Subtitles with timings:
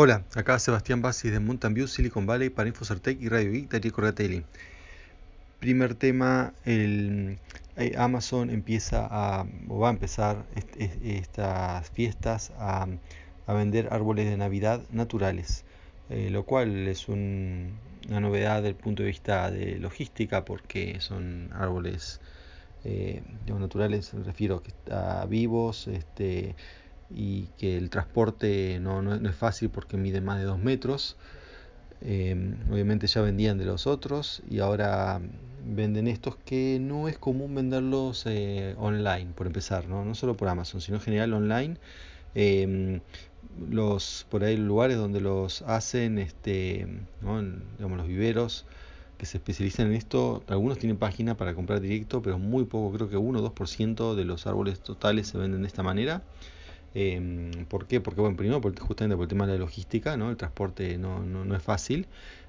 [0.00, 3.92] Hola, acá Sebastián Bassi de Mountain View, Silicon Valley para Infocertec y Radio Geek, Darío
[3.92, 4.44] Corgatelli.
[5.58, 7.40] Primer tema, el,
[7.76, 10.46] eh, Amazon empieza a, o va a empezar
[11.02, 12.86] estas fiestas a,
[13.48, 15.64] vender árboles de Navidad naturales,
[16.10, 21.50] eh, lo cual es una novedad desde el punto de vista de logística porque son
[21.52, 22.20] árboles
[22.84, 24.62] eh, naturales, me refiero
[24.92, 26.54] a vivos, este,
[27.14, 31.16] y que el transporte no, no, es fácil porque mide más de 2 metros.
[32.00, 35.20] Em, obviamente ya vendían de los otros y ahora
[35.66, 40.04] venden estos que no es común venderlos eh, online, por empezar, ¿no?
[40.04, 41.76] no solo por Amazon, sino en general online.
[42.34, 43.00] Em,
[43.70, 46.86] los por ahí lugares donde los hacen, este,
[47.20, 48.66] digamos los viveros
[49.18, 53.10] que se especializan en esto, algunos tienen página para comprar directo, pero muy poco, creo
[53.10, 56.22] que 1 o 2% de los árboles totales se venden de esta manera.
[56.94, 58.00] Eh, ¿Por qué?
[58.00, 60.30] Porque, bueno, primero justamente por el tema de la logística, ¿no?
[60.30, 62.06] El transporte no, no, es fácil.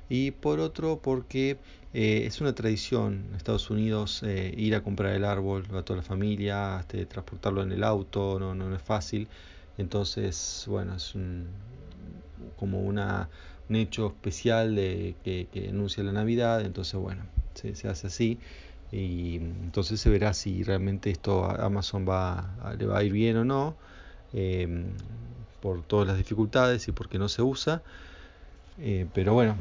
[0.10, 1.58] Y por otro, porque
[1.94, 5.98] eh, es una tradición en Estados Unidos eh, ir a comprar el árbol a toda
[5.98, 9.28] la familia, este, transportarlo en el auto, no, no, es fácil.
[9.78, 11.14] Entonces, bueno, es
[12.58, 13.30] como una,
[13.70, 16.62] un hecho especial de, que, que, anuncia la Navidad.
[16.62, 18.40] Entonces, bueno, se, se hace así
[18.92, 23.38] y entonces se verá si realmente esto a Amazon va, le va a ir bien
[23.38, 23.76] o no.
[24.34, 24.94] Em,
[25.60, 27.84] por todas las dificultades y porque no se usa.
[28.78, 29.58] Eh, pero bueno,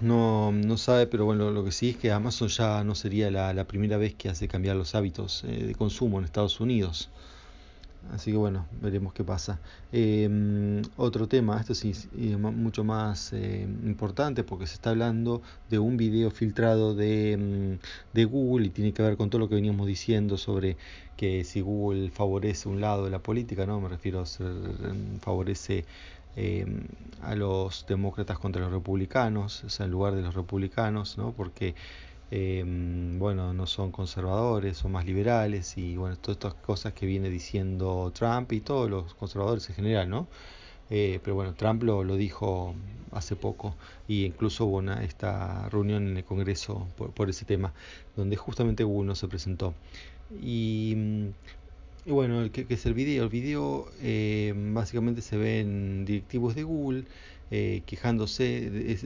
[0.00, 3.52] no, no, sabe, pero bueno, lo que sí es que Amazon ya no sería la,
[3.54, 7.10] la primera vez que hace cambiar los hábitos eh, de consumo en Estados Unidos.
[8.12, 9.60] Así que bueno, veremos qué pasa.
[9.92, 15.78] Em, otro tema, esto sí es mucho más eh, importante porque se está hablando de
[15.78, 17.78] un video filtrado de, em,
[18.12, 20.76] de, Google y tiene que ver con todo lo que veníamos diciendo sobre
[21.16, 24.46] que si Google favorece un lado de la política, no me refiero a ser,
[24.84, 25.84] em, favorece
[27.22, 31.32] a los demócratas contra los republicanos, o sea, en lugar de los republicanos, ¿no?
[31.32, 31.74] porque
[32.30, 37.30] Em, bueno, no son conservadores, son más liberales y bueno, todas estas cosas que viene
[37.30, 40.26] diciendo Trump y todos los conservadores en general, ¿no?
[40.90, 42.74] Eh, pero bueno, Trump lo, lo, dijo
[43.12, 43.74] hace poco
[44.08, 47.72] y incluso hubo una, esta reunión en el Congreso por, ese tema,
[48.16, 49.74] donde justamente Google no se presentó.
[50.42, 50.96] Y,
[52.06, 53.24] bueno, ¿qué, es el video?
[53.24, 57.04] El video eh, básicamente se ven directivos de Google
[57.50, 58.98] eh, quejándose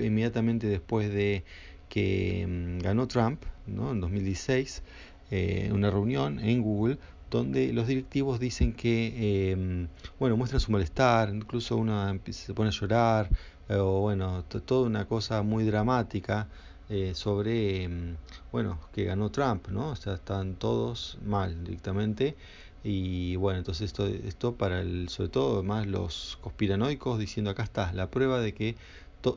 [0.00, 1.44] inmediatamente después de
[1.92, 3.92] que mm, ganó Trump ¿no?
[3.92, 4.82] en 2016,
[5.30, 6.96] eh, una reunión en Google
[7.30, 9.88] donde los directivos dicen que, em,
[10.18, 13.28] bueno, muestran su malestar, incluso uno se pone a llorar,
[13.68, 16.48] o bueno, toda una cosa muy dramática
[16.88, 18.16] eh, sobre, em,
[18.52, 19.90] bueno, que ganó Trump, ¿no?
[19.90, 22.36] O sea, están todos mal directamente.
[22.84, 27.92] Y bueno, entonces esto, esto para el, sobre todo más los conspiranoicos diciendo acá está
[27.92, 28.74] la prueba de que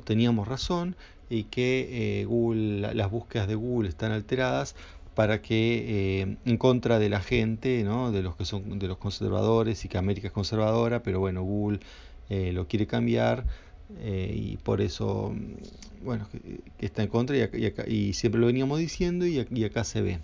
[0.04, 0.96] teníamos razón
[1.30, 4.76] y que eh, Google, las búsquedas de Google están alteradas
[5.14, 8.12] para que eh, en contra de la gente, ¿no?
[8.12, 11.80] de los que son de los conservadores y que América es conservadora, pero bueno, Google
[12.30, 13.46] eh, lo quiere cambiar
[14.04, 15.32] y por eso,
[16.04, 20.02] bueno, que, está en contra y, y, siempre lo veníamos diciendo y, y acá se
[20.02, 20.20] ve.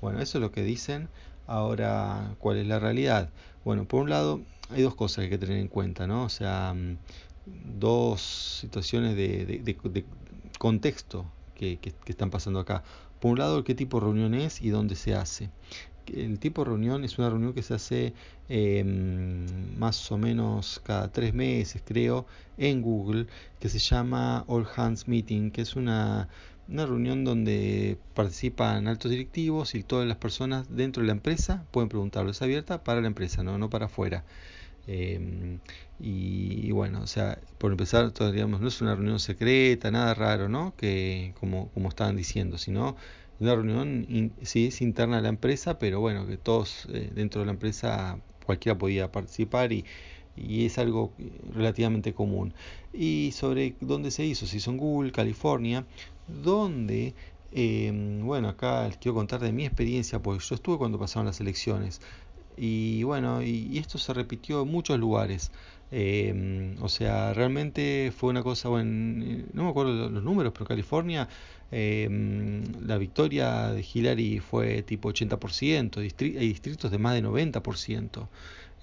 [0.00, 1.08] Bueno, eso es lo que dicen.
[1.46, 3.30] Ahora, ¿cuál es la realidad?
[3.64, 4.40] Bueno, por un lado,
[4.70, 6.24] hay dos cosas que hay que tener en cuenta, ¿no?
[6.24, 6.96] O sea, mm,
[7.78, 8.20] dos
[8.60, 10.06] situaciones de,
[10.58, 12.82] contexto que, están pasando acá.
[13.20, 15.50] Por un lado, qué tipo de reunión es y dónde se hace.
[16.06, 18.14] El tipo de reunión es una reunión que se hace
[18.48, 19.46] em,
[19.78, 22.26] más o menos cada tres meses, creo,
[22.58, 23.26] en Google,
[23.60, 26.28] que se llama All Hands Meeting, que es una,
[26.68, 31.88] una reunión donde participan altos directivos y todas las personas dentro de la empresa pueden
[31.88, 32.30] preguntarlo.
[32.30, 34.24] Es abierta para la empresa, no, no para afuera.
[34.86, 35.60] Em,
[35.98, 40.74] y, bueno, o sea, por empezar, digamos, no es una reunión secreta, nada raro, ¿no?
[40.76, 42.96] Que como, como estaban diciendo, sino
[43.38, 47.46] una reunión, sí, es interna de la empresa, pero bueno, que todos eh, dentro de
[47.46, 49.84] la empresa, cualquiera podía participar y,
[50.36, 51.14] y es algo
[51.52, 52.54] relativamente común.
[52.92, 55.86] Y sobre dónde se hizo, se hizo en Google, California,
[56.26, 57.14] donde,
[57.50, 61.40] em, bueno, acá les quiero contar de mi experiencia, porque yo estuve cuando pasaron las
[61.40, 62.00] elecciones.
[62.56, 65.50] Y bueno, y, esto se repitió en muchos lugares.
[65.90, 71.28] Em, o sea, realmente fue una cosa, bueno, no me acuerdo los números, pero California,
[71.70, 78.28] em, la victoria de Hillary fue tipo 80%, hay distritos de más de 90%.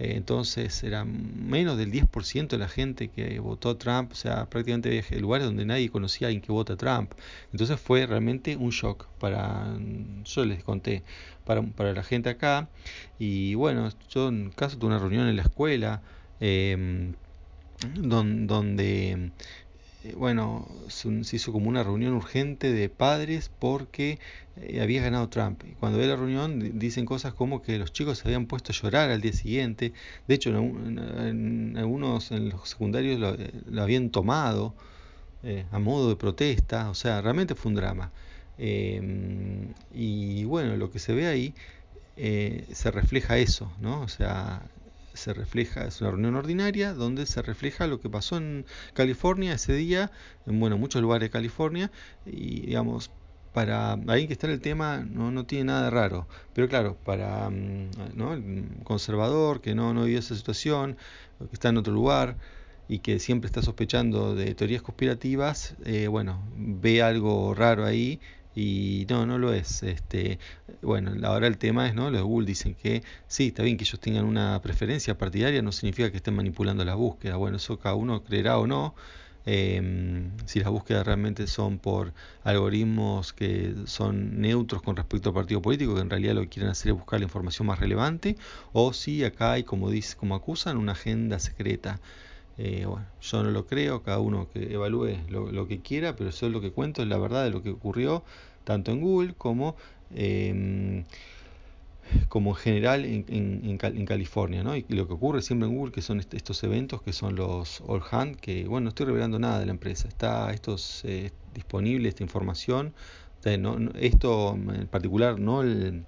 [0.02, 5.04] Eh, entonces era menos del 10% de la gente que votó Trump, o sea, prácticamente
[5.20, 7.12] lugares donde nadie conocía alguien que vota Trump.
[7.52, 9.78] Entonces fue realmente un shock para,
[10.26, 11.04] yo les conté,
[11.46, 12.68] para, para la gente acá.
[13.20, 16.02] Y bueno, yo en caso tuve una reunión en la escuela.
[16.40, 17.14] Em,
[17.96, 19.32] donde eh,
[20.18, 24.20] bueno, se hizo como una reunión urgente de padres porque
[24.58, 25.64] eh, había ganado Trump.
[25.64, 28.76] Y cuando ve la reunión dicen cosas como que los chicos se habían puesto a
[28.76, 29.94] llorar al día siguiente.
[30.28, 34.74] De hecho, en, algunos, en los secundarios lo, eh, habían tomado
[35.72, 36.90] a modo de protesta.
[36.90, 38.12] O sea, realmente fue un drama.
[38.58, 41.54] y bueno, lo que se ve ahí
[42.16, 44.02] se refleja eso, ¿no?
[44.02, 44.64] O sea,
[45.14, 49.74] se refleja, es una reunión ordinaria donde se refleja lo que pasó en California ese
[49.74, 50.12] día,
[50.46, 51.92] en bueno, muchos lugares de California,
[52.26, 53.12] y digamos,
[53.54, 57.50] para alguien que está el tema no, no tiene nada de raro, pero claro, para
[57.50, 58.34] mm, ¿no?
[58.34, 60.98] el conservador que no, no vivió esa situación,
[61.40, 62.38] que está en otro lugar
[62.88, 68.20] y que siempre está sospechando de teorías conspirativas, eh, bueno, ve algo raro ahí
[68.56, 69.84] y no, no lo es.
[69.84, 70.40] Este,
[70.82, 72.10] bueno, ahora el tema es, ¿no?
[72.10, 75.72] Los de Google dicen que sí, está bien que ellos tengan una preferencia partidaria, no
[75.72, 77.38] significa que estén manipulando la búsqueda.
[77.38, 78.96] Bueno, eso cada uno creerá o no.
[79.46, 82.14] Em, si las búsquedas realmente son por
[82.44, 86.70] algoritmos que son neutros con respecto al partido político, que en realidad lo que quieren
[86.70, 88.38] hacer es buscar la información más relevante,
[88.72, 92.00] o si acá hay, como, dice, como acusan, una agenda secreta.
[92.58, 96.48] Eh, bueno, yo no lo creo, cada uno que evalúe lo, que quiera, pero eso
[96.48, 98.24] es lo que cuento, es la verdad de lo que ocurrió
[98.64, 99.76] tanto en Google como,
[100.14, 101.06] em,
[102.30, 104.64] como en general en, en, California.
[104.64, 104.76] ¿no?
[104.76, 108.04] Y lo que ocurre siempre en Google, que son estos eventos que son los All
[108.12, 112.24] Hand, que bueno, no estoy revelando nada de la empresa, está esto eh, disponible, esta
[112.24, 112.94] información.
[113.44, 116.06] esto en particular, no el,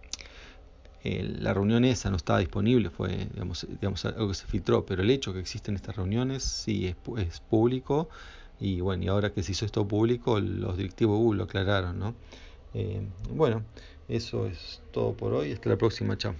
[1.04, 5.10] la reunión esa no estaba disponible, fue digamos, digamos, algo que se filtró, pero el
[5.10, 8.10] hecho que existen estas reuniones sí es, es, público
[8.60, 12.16] y bueno, y ahora que se hizo esto público, los directivos Google lo aclararon, ¿no?
[12.74, 13.02] Eh,
[13.32, 13.64] bueno,
[14.08, 16.36] eso es todo por hoy, hasta la próxima, chao.